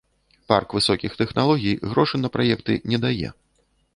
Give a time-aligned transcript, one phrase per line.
[0.51, 3.29] Парк высокіх тэхналогій грошы на праекты не дае.